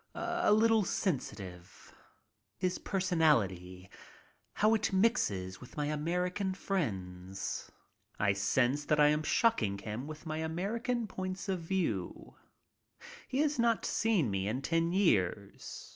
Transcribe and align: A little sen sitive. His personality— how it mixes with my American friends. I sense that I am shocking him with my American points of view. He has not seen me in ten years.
A 0.15 0.51
little 0.51 0.83
sen 0.83 1.19
sitive. 1.19 1.93
His 2.57 2.79
personality— 2.79 3.87
how 4.53 4.73
it 4.73 4.91
mixes 4.91 5.61
with 5.61 5.77
my 5.77 5.85
American 5.85 6.55
friends. 6.55 7.69
I 8.17 8.33
sense 8.33 8.83
that 8.85 8.99
I 8.99 9.09
am 9.09 9.21
shocking 9.21 9.77
him 9.77 10.07
with 10.07 10.25
my 10.25 10.37
American 10.39 11.05
points 11.05 11.47
of 11.47 11.59
view. 11.59 12.33
He 13.27 13.41
has 13.41 13.59
not 13.59 13.85
seen 13.85 14.31
me 14.31 14.47
in 14.47 14.63
ten 14.63 14.91
years. 14.91 15.89